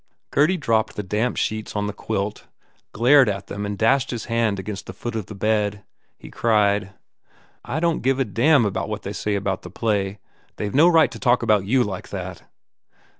[0.31, 2.47] Gurdy dropped the damp sheets on the quilt,
[2.91, 5.83] glared at them and dashed his hand against the foot of the bed.
[6.17, 6.95] He cried,
[7.63, 10.17] "I don t give a d damn what they say about the play!
[10.55, 12.41] They ve no right to talk about you like that!"